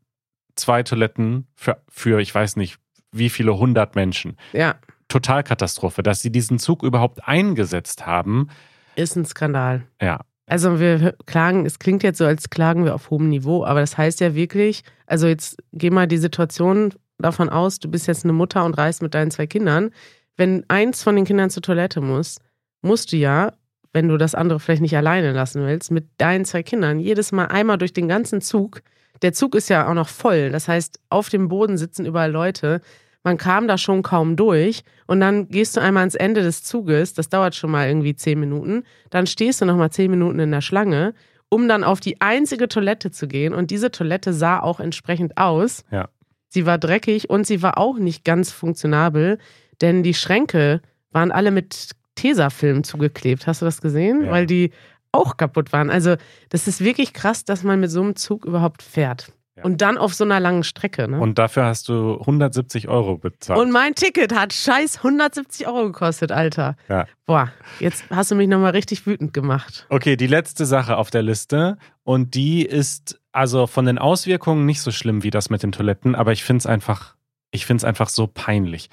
[0.56, 2.78] zwei Toiletten für, für ich weiß nicht,
[3.12, 4.38] wie viele hundert Menschen.
[4.54, 4.76] Ja,
[5.12, 8.48] Totalkatastrophe, dass sie diesen Zug überhaupt eingesetzt haben.
[8.96, 9.84] ist ein Skandal.
[10.02, 13.80] Ja, Also wir klagen, es klingt jetzt so, als klagen wir auf hohem Niveau, aber
[13.80, 18.24] das heißt ja wirklich, also jetzt geh mal die Situation davon aus, du bist jetzt
[18.26, 19.92] eine Mutter und reist mit deinen zwei Kindern.
[20.38, 22.38] Wenn eins von den Kindern zur Toilette muss,
[22.82, 23.54] musst du ja,
[23.94, 27.46] wenn du das andere vielleicht nicht alleine lassen willst, mit deinen zwei Kindern jedes Mal
[27.46, 28.82] einmal durch den ganzen Zug.
[29.22, 30.50] Der Zug ist ja auch noch voll.
[30.50, 32.82] Das heißt, auf dem Boden sitzen überall Leute.
[33.24, 34.84] Man kam da schon kaum durch.
[35.08, 37.14] Und dann gehst du einmal ans Ende des Zuges.
[37.14, 38.84] Das dauert schon mal irgendwie zehn Minuten.
[39.10, 41.14] Dann stehst du noch mal zehn Minuten in der Schlange,
[41.50, 43.54] um dann auf die einzige Toilette zu gehen.
[43.54, 45.84] Und diese Toilette sah auch entsprechend aus.
[45.92, 46.10] Ja.
[46.48, 49.38] Sie war dreckig und sie war auch nicht ganz funktionabel,
[49.80, 50.82] denn die Schränke
[51.12, 53.48] waren alle mit Tesafilm zugeklebt.
[53.48, 54.26] Hast du das gesehen?
[54.26, 54.32] Ja.
[54.32, 54.72] Weil die
[55.12, 55.90] auch kaputt waren.
[55.90, 56.16] Also,
[56.50, 59.32] das ist wirklich krass, dass man mit so einem Zug überhaupt fährt.
[59.58, 59.64] Ja.
[59.64, 61.10] Und dann auf so einer langen Strecke.
[61.10, 61.20] Ne?
[61.20, 63.60] und dafür hast du 170 Euro bezahlt.
[63.60, 66.78] Und mein Ticket hat scheiß 170 Euro gekostet, Alter.
[66.88, 67.06] Ja.
[67.26, 69.88] Boah, jetzt hast du mich nochmal richtig wütend gemacht.
[69.90, 74.82] Okay, die letzte Sache auf der Liste und die ist also von den Auswirkungen nicht
[74.82, 77.16] so schlimm wie das mit den Toiletten, aber ich finde es einfach,
[77.52, 78.90] ich finde es einfach so peinlich.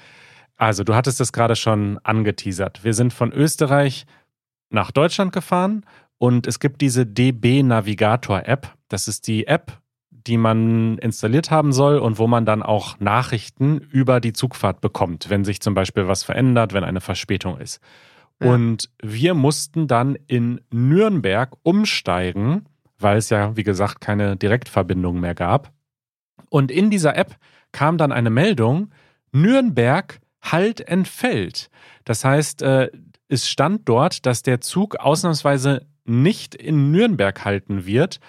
[0.59, 2.83] Also, du hattest es gerade schon angeteasert.
[2.83, 4.05] Wir sind von Österreich
[4.69, 5.85] nach Deutschland gefahren
[6.17, 8.73] und es gibt diese DB Navigator App.
[8.89, 9.78] Das ist die App,
[10.27, 15.29] die man installiert haben soll und wo man dann auch Nachrichten über die Zugfahrt bekommt,
[15.29, 17.79] wenn sich zum Beispiel was verändert, wenn eine Verspätung ist.
[18.41, 18.53] Ja.
[18.53, 22.65] Und wir mussten dann in Nürnberg umsteigen,
[22.97, 25.71] weil es ja, wie gesagt, keine Direktverbindung mehr gab.
[26.49, 27.35] Und in dieser App
[27.71, 28.91] kam dann eine Meldung,
[29.31, 31.69] Nürnberg halt entfällt.
[32.05, 32.89] Das heißt, äh,
[33.27, 38.19] es stand dort, dass der Zug ausnahmsweise nicht in Nürnberg halten wird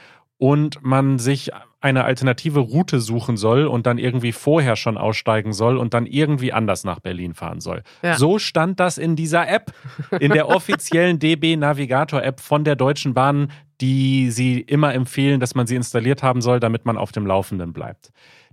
[0.40, 1.50] und man sich
[1.82, 6.52] eine alternative Route suchen soll und dann irgendwie vorher schon aussteigen soll und dann irgendwie
[6.52, 7.82] anders nach Berlin fahren soll.
[8.02, 8.16] Ja.
[8.16, 9.72] So stand das in dieser App,
[10.18, 15.54] in der offiziellen DB Navigator App von der Deutschen Bahn, die sie immer empfehlen, dass
[15.54, 18.10] man sie installiert haben soll, damit man auf dem Laufenden bleibt.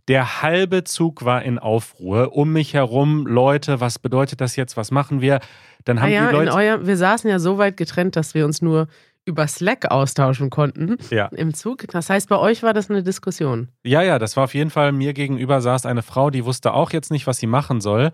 [0.10, 2.34] Der halbe Zug war in Aufruhr.
[2.34, 4.76] Um mich herum, Leute, was bedeutet das jetzt?
[4.76, 5.40] Was machen wir?
[5.86, 6.54] Dann haben Ah ja, die Leute.
[6.54, 8.88] euer, wir saßen ja so weit getrennt, dass wir uns nur
[9.28, 11.26] über Slack austauschen konnten Ja.
[11.28, 11.86] im Zug.
[11.92, 13.68] Das heißt, bei euch war das eine Diskussion.
[13.84, 16.92] Ja, ja, das war auf jeden Fall mir gegenüber saß eine Frau, die wusste auch
[16.92, 18.12] jetzt nicht, was sie machen soll.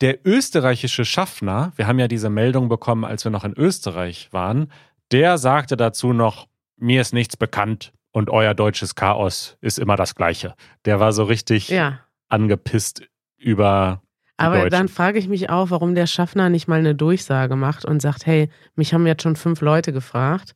[0.00, 4.70] Der österreichische Schaffner, wir haben ja diese Meldung bekommen, als wir noch in Österreich waren,
[5.12, 6.46] der sagte dazu noch,
[6.76, 10.54] mir ist nichts bekannt und euer deutsches Chaos ist immer das gleiche.
[10.84, 12.00] Der war so richtig Ja.
[12.28, 13.02] angepisst
[13.36, 14.02] über
[14.40, 14.70] Aber Deutschen.
[14.70, 18.26] dann frage ich mich auch, warum der Schaffner nicht mal eine Durchsage macht und sagt,
[18.26, 20.54] hey, mich haben jetzt schon fünf Leute gefragt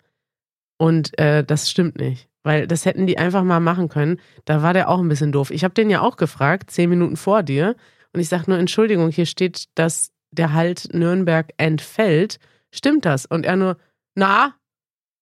[0.78, 2.28] und äh, das stimmt nicht.
[2.42, 4.20] Weil das hätten die einfach mal machen können.
[4.44, 5.50] Da war der auch ein bisschen doof.
[5.50, 7.74] Ich habe den ja auch gefragt, zehn Minuten vor dir.
[8.12, 12.38] Und ich sage nur, Entschuldigung, hier steht, dass der Halt Nürnberg entfällt.
[12.70, 13.24] Stimmt das?
[13.24, 13.78] Und er nur,
[14.14, 14.54] na,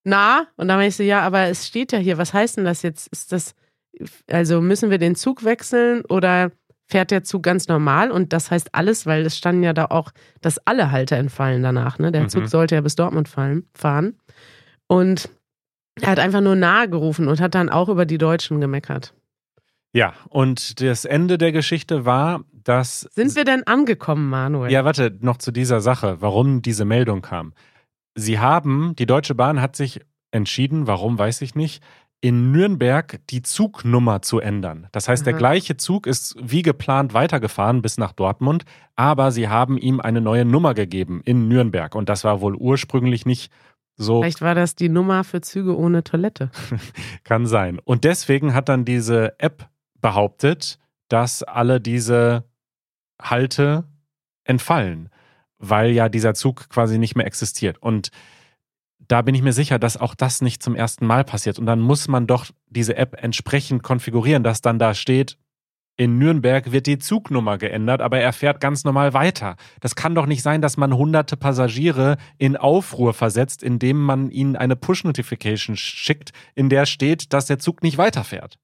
[0.05, 0.48] na?
[0.57, 2.83] Und dann meinte ich so, ja, aber es steht ja hier, was heißt denn das
[2.83, 3.07] jetzt?
[3.09, 3.55] Ist das,
[4.29, 6.51] also müssen wir den Zug wechseln oder
[6.93, 8.11] fährt der Zug ganz normal?
[8.13, 11.99] Und das heißt alles, weil es standen ja da auch, dass alle Halter entfallen danach.
[11.99, 12.13] Ne?
[12.13, 12.29] Der Mhm.
[12.29, 14.15] Zug sollte ja bis Dortmund fallen, fahren.
[14.87, 15.29] Und
[16.01, 19.13] er hat einfach nur nahe gerufen und hat dann auch über die Deutschen gemeckert.
[19.95, 24.71] Ja, und das Ende der Geschichte war, dass Sind wir denn angekommen, Manuel?
[24.73, 27.53] Ja, warte, noch zu dieser Sache, warum diese Meldung kam.
[28.15, 30.01] Sie haben, die Deutsche Bahn hat sich
[30.31, 31.83] entschieden, warum weiß ich nicht,
[32.23, 34.87] in Nürnberg die Zugnummer zu ändern.
[34.93, 35.39] Das heißt, der Aha.
[35.39, 40.45] gleiche Zug ist wie geplant weitergefahren bis nach Dortmund, aber sie haben ihm eine neue
[40.45, 41.97] Nummer gegeben in Nürnberg.
[41.97, 43.53] Und das war wohl ursprünglich nicht
[43.97, 46.51] so Vielleicht war das die Nummer für Züge ohne Toilette.
[47.25, 47.81] kann sein.
[47.81, 49.69] Und deswegen hat dann diese App
[50.01, 52.45] behauptet, dass alle diese
[53.21, 53.85] Halte
[54.45, 55.09] entfallen,
[55.59, 57.83] weil ja dieser Zug quasi nicht mehr existiert.
[57.83, 58.11] Und
[59.12, 61.59] da bin ich mir sicher, dass auch das nicht zum ersten Mal passiert.
[61.59, 65.37] Und dann muss man doch diese App entsprechend konfigurieren, dass dann da steht,
[65.98, 69.57] in Nürnberg wird die Zugnummer geändert, aber er fährt ganz normal weiter.
[69.81, 74.57] Das kann doch nicht sein, dass man hunderte Passagiere in Aufruhr versetzt, indem man ihnen
[74.57, 78.59] eine Push-Notification schickt, in der steht, dass der Zug nicht weiterfährt.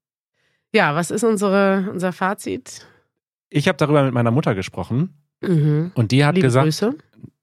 [0.73, 2.87] Ja, was ist unsere, unser Fazit?
[3.51, 5.93] Ich habe darüber mit meiner Mutter gesprochen Mhm.
[5.95, 6.95] und die hat Liebe gesagt, Grüße.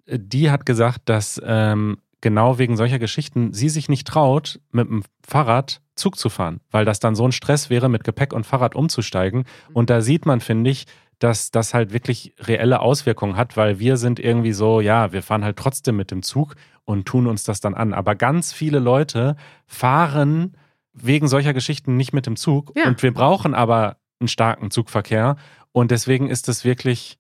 [0.08, 5.04] die hat gesagt, dass ähm, genau wegen solcher Geschichten sie sich nicht traut, mit dem
[5.28, 8.76] Fahrrad Zug zu fahren, weil das dann so ein Stress wäre, mit Gepäck und Fahrrad
[8.76, 9.46] umzusteigen.
[9.74, 10.86] Und da sieht man, finde ich,
[11.20, 15.46] dass das halt wirklich reelle Auswirkungen hat, weil wir sind irgendwie so, ja, wir fahren
[15.46, 17.94] halt trotzdem mit dem Zug und tun uns das dann an.
[17.94, 20.58] Aber ganz viele Leute fahren
[20.94, 22.88] wegen solcher Geschichten nicht mit dem Zug Ja.
[22.88, 25.36] und wir brauchen aber einen starken Zugverkehr
[25.72, 27.18] und deswegen ist es wirklich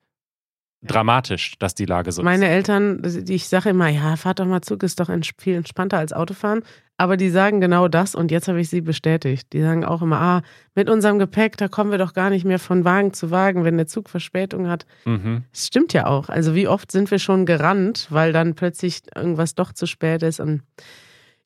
[0.85, 2.51] dramatisch, dass die Lage so Meine ist.
[2.51, 6.13] Eltern, die- ich sage immer, ja, fahrt doch mal Zug, ist doch viel entspannter als
[6.13, 6.63] Autofahren.
[6.97, 9.51] Aber die sagen genau das und jetzt habe ich sie bestätigt.
[9.51, 10.41] Die sagen auch immer, ah,
[10.75, 13.75] mit unserem Gepäck, da kommen wir doch gar nicht mehr von Wagen zu Wagen, wenn
[13.75, 14.85] der Zug Verspätung hat.
[15.03, 15.43] Mhm.
[15.51, 16.29] Das stimmt ja auch.
[16.29, 20.39] Also wie oft sind wir schon gerannt, weil dann plötzlich irgendwas doch zu spät ist.
[20.39, 20.61] Und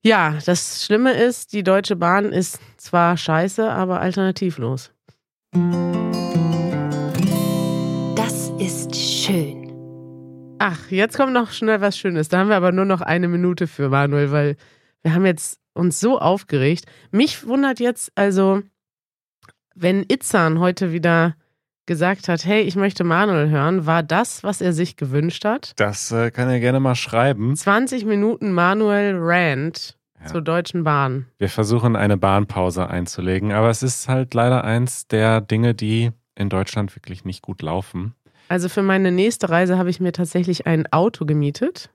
[0.02, 4.92] ja, das Schlimme ist, die Deutsche Bahn ist zwar scheiße, aber alternativlos.
[5.52, 6.29] Das
[8.60, 9.68] ist schön.
[10.58, 12.28] Ach, jetzt kommt noch schnell was Schönes.
[12.28, 14.56] Da haben wir aber nur noch eine Minute für, Manuel, weil
[15.02, 16.84] wir haben jetzt uns so aufgeregt.
[17.10, 18.60] Mich wundert jetzt also,
[19.74, 21.34] wenn Itzan heute wieder
[21.86, 25.72] gesagt hat, hey, ich möchte Manuel hören, war das, was er sich gewünscht hat?
[25.76, 27.56] Das äh, kann er gerne mal schreiben.
[27.56, 30.26] 20 Minuten Manuel Rant Ja.
[30.26, 31.26] zur Deutschen Bahn.
[31.38, 36.48] Wir versuchen eine Bahnpause einzulegen, aber es ist halt leider eins der Dinge, die in
[36.50, 38.14] Deutschland wirklich nicht gut laufen.
[38.50, 41.88] Also für meine nächste Reise habe ich mir tatsächlich ein Auto gemietet.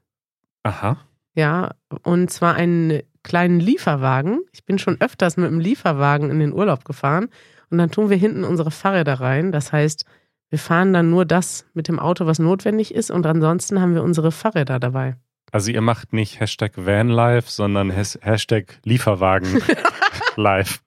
[0.64, 0.98] Aha.
[1.34, 1.72] Ja,
[2.04, 4.40] und zwar einen kleinen Lieferwagen.
[4.54, 7.28] Ich bin schon öfters mit einem Lieferwagen in den Urlaub gefahren
[7.70, 9.52] und dann tun wir hinten unsere Fahrräder rein.
[9.52, 10.06] Das heißt,
[10.50, 14.02] wir fahren dann nur das mit dem Auto, was notwendig ist und ansonsten haben wir
[14.02, 15.18] unsere Fahrräder dabei.
[15.52, 19.62] Also ihr macht nicht Hashtag Vanlife, sondern Has Hashtag Lieferwagen
[20.38, 20.80] live.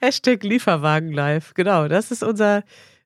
[0.00, 1.54] Hashtag Lieferwagen live.
[1.54, 2.62] Genau, das ist unser,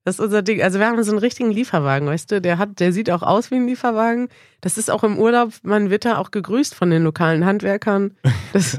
[0.07, 0.63] das ist unser Ding.
[0.63, 3.51] Also wir haben so einen richtigen Lieferwagen, weißt du, der hat, der sieht auch aus
[3.51, 4.29] wie ein Lieferwagen.
[4.61, 8.13] Das ist auch im Urlaub, man wird da auch gegrüßt von den lokalen Handwerkern.
[8.53, 8.77] Das,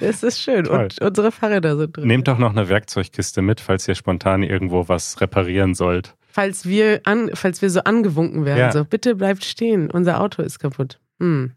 [0.00, 0.64] das ist schön.
[0.64, 0.80] Toll.
[0.80, 2.08] Und unsere Fahrräder sind drin.
[2.08, 6.14] Nehmt doch noch eine Werkzeugkiste mit, falls ihr spontan irgendwo was reparieren sollt.
[6.28, 8.72] Falls wir an, falls wir so angewunken werden, Ja.
[8.72, 10.98] so bitte bleibt stehen, unser Auto ist kaputt.
[11.20, 11.52] Hm.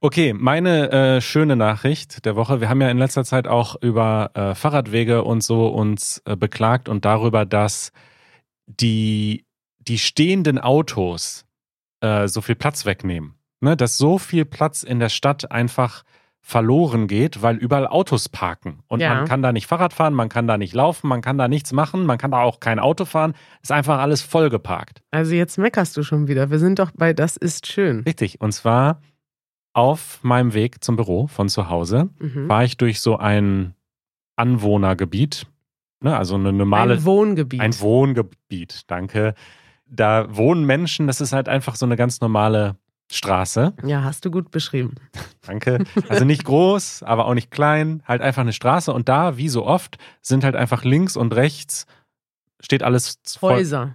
[0.00, 2.60] Okay, meine äh, schöne Nachricht der Woche.
[2.60, 6.88] Wir haben ja in letzter Zeit auch über äh, Fahrradwege und so uns äh, beklagt
[6.88, 7.92] und darüber, dass
[8.66, 9.44] die,
[9.78, 11.44] die stehenden Autos
[12.00, 13.34] äh, so viel Platz wegnehmen.
[13.60, 13.76] Ne?
[13.76, 16.02] Dass so viel Platz in der Stadt einfach
[16.40, 18.80] verloren geht, weil überall Autos parken.
[18.86, 19.14] Und Ja.
[19.14, 21.72] man kann da nicht Fahrrad fahren, man kann da nicht laufen, man kann da nichts
[21.72, 23.32] machen, man kann da auch kein Auto fahren.
[23.62, 25.00] Ist einfach alles vollgeparkt.
[25.10, 26.50] Also jetzt meckerst du schon wieder.
[26.50, 28.00] Wir sind doch bei Das ist schön.
[28.00, 28.42] Richtig.
[28.42, 29.00] Und zwar
[29.72, 32.46] auf meinem Weg zum Büro von zu Hause Mhm.
[32.48, 33.74] war ich durch so ein
[34.36, 35.46] Anwohnergebiet,
[36.04, 37.60] ne, also eine normale, Ein Wohngebiet.
[37.60, 39.34] ein Wohngebiet, danke.
[39.86, 42.76] Da wohnen Menschen, das ist halt einfach so eine ganz normale
[43.12, 44.94] Straße, ja, hast du gut beschrieben.
[45.46, 45.84] danke.
[46.08, 49.66] Also nicht groß, aber auch nicht klein, halt einfach eine Straße und da, wie so
[49.66, 51.86] oft, sind halt einfach links und rechts
[52.60, 53.18] steht alles.
[53.42, 53.94] Häuser.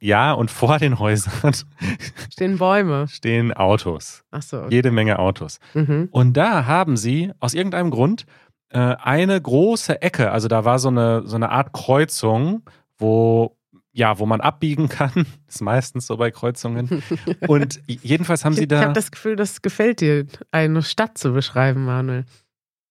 [0.00, 1.52] Ja, und vor den Häusern
[2.32, 3.08] Stehen Bäume.
[3.08, 4.66] stehen Autos, Ach so.
[4.68, 5.58] jede Menge Autos.
[5.74, 6.08] Mhm.
[6.12, 8.26] Und da haben sie aus irgendeinem Grund
[8.72, 12.62] äh, eine große Ecke, also da war so eine, so eine Art Kreuzung,
[12.98, 13.56] wo,
[13.92, 15.26] ja, wo man abbiegen kann.
[15.46, 17.02] Ist meistens so bei Kreuzungen.
[17.46, 21.18] Und jedenfalls haben Ich, sie ich da, habe das Gefühl, das gefällt dir, eine Stadt
[21.18, 22.24] zu beschreiben, Manuel.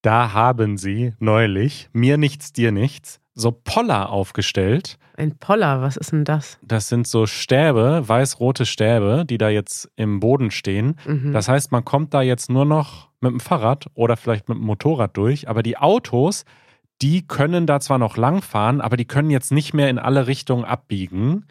[0.01, 4.97] Da haben sie neulich, mir nichts, dir nichts, so Poller aufgestellt.
[5.15, 6.57] Ein Poller, was ist denn das?
[6.63, 10.95] Das sind so Stäbe, weiß-rote Stäbe, die da jetzt im Boden stehen.
[11.05, 11.31] Mhm.
[11.31, 14.63] Das heißt, man kommt da jetzt nur noch mit dem Fahrrad oder vielleicht mit dem
[14.65, 16.43] Motorrad durch, aber die Autos,
[17.01, 20.65] die können da zwar noch langfahren, aber die können jetzt nicht mehr in alle Richtungen
[20.65, 21.45] abbiegen.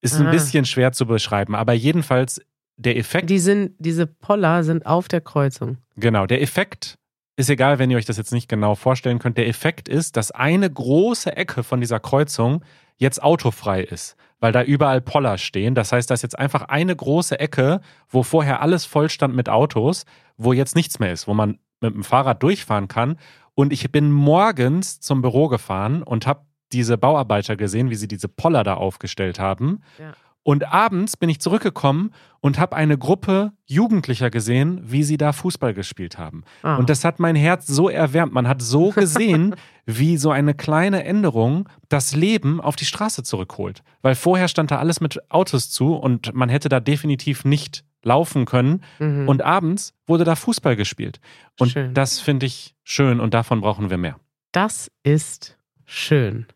[0.00, 0.30] Ist ein Ah.
[0.32, 2.40] bisschen schwer zu beschreiben, aber jedenfalls
[2.76, 5.78] der Effekt, die sind, diese Poller sind auf der Kreuzung.
[5.96, 6.98] genau, der Effekt
[7.36, 9.36] ist egal, wenn ihr euch das jetzt nicht genau vorstellen könnt.
[9.36, 12.64] Der Effekt ist, dass eine große Ecke von dieser Kreuzung
[12.96, 15.74] jetzt autofrei ist, weil da überall Poller stehen.
[15.74, 19.50] Das heißt, da ist jetzt einfach eine große Ecke, wo vorher alles voll stand mit
[19.50, 20.06] Autos,
[20.38, 23.18] wo jetzt nichts mehr ist, wo man mit dem Fahrrad durchfahren kann.
[23.54, 28.28] Und ich bin morgens zum Büro gefahren und habe diese Bauarbeiter gesehen, wie sie diese
[28.28, 29.82] Poller da aufgestellt haben.
[29.98, 30.14] Ja.
[30.46, 35.74] Und abends bin ich zurückgekommen und habe eine Gruppe Jugendlicher gesehen, wie sie da Fußball
[35.74, 36.44] gespielt haben.
[36.62, 36.76] Ah.
[36.76, 38.32] Und das hat mein Herz so erwärmt.
[38.32, 39.56] Man hat so gesehen,
[39.86, 43.82] wie so eine kleine Änderung das Leben auf die Straße zurückholt.
[44.02, 48.44] Weil vorher stand da alles mit Autos zu und man hätte da definitiv nicht laufen
[48.44, 48.84] können.
[49.00, 49.28] Mhm.
[49.28, 51.18] Und abends wurde da Fußball gespielt.
[51.58, 51.92] Und Schön.
[51.92, 54.20] das finde ich schön und davon brauchen wir mehr.
[54.52, 56.46] das ist schön.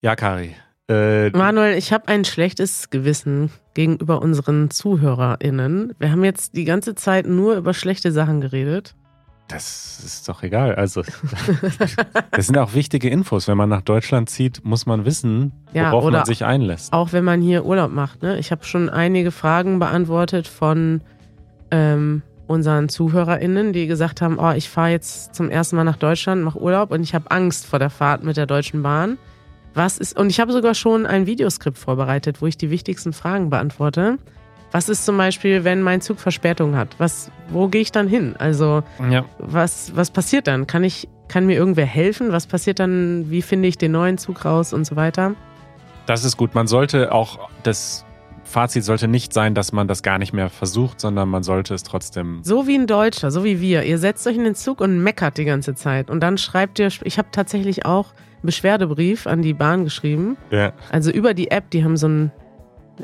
[0.00, 0.56] Ja, Kari.
[0.90, 5.94] Äh, Manuel, ich habe ein schlechtes Gewissen gegenüber unseren ZuhörerInnen.
[6.00, 8.96] Wir haben jetzt die ganze Zeit nur über schlechte Sachen geredet.
[9.46, 10.74] Das ist doch egal.
[10.74, 11.02] Also,
[12.32, 13.46] das sind auch wichtige Infos.
[13.46, 16.92] Wenn man nach Deutschland zieht, muss man wissen, Ja, worauf oder man sich einlässt.
[16.92, 18.22] Auch wenn man hier Urlaub macht.
[18.22, 18.38] Ne?
[18.38, 21.02] Ich habe schon einige Fragen beantwortet von
[21.70, 26.42] ähm, unseren ZuhörerInnen, die gesagt haben, oh, ich fahre jetzt zum ersten Mal nach Deutschland,
[26.42, 29.18] mache Urlaub und ich habe Angst vor der Fahrt mit der Deutschen Bahn.
[29.74, 33.50] Was ist, und ich habe sogar schon ein Videoskript vorbereitet, wo ich die wichtigsten Fragen
[33.50, 34.18] beantworte.
[34.72, 36.94] Was ist zum Beispiel, wenn mein Zug Verspätung hat?
[36.98, 38.36] Was, wo gehe ich dann hin?
[38.38, 39.24] Also, Ja.
[39.38, 40.66] was, was passiert dann?
[40.68, 42.30] Kann ich, kann mir irgendwer helfen?
[42.32, 43.30] Was passiert dann?
[43.30, 45.34] Wie finde ich den neuen Zug raus und so weiter?
[46.06, 46.54] Das ist gut.
[46.54, 48.04] Man sollte auch, das
[48.44, 51.82] Fazit sollte nicht sein, dass man das gar nicht mehr versucht, sondern man sollte es
[51.84, 52.40] trotzdem.
[52.42, 53.84] So wie ein Deutscher, so wie wir.
[53.84, 56.10] Ihr setzt euch in den Zug und meckert die ganze Zeit.
[56.10, 60.36] Und dann schreibt ihr, ich habe tatsächlich auch Beschwerdebrief an die Bahn geschrieben.
[60.50, 60.72] Ja.
[60.90, 62.32] Also über die App, die haben so ein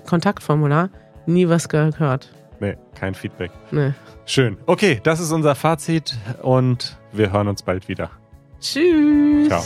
[0.06, 0.90] Kontaktformular.
[1.26, 2.32] Nie was gehört.
[2.60, 3.50] Nee, kein Feedback.
[3.70, 3.94] Ne.
[4.24, 4.56] Schön.
[4.66, 8.10] Okay, das ist unser Fazit und wir hören uns bald wieder.
[8.60, 9.48] Tschüss.
[9.48, 9.62] Ciao.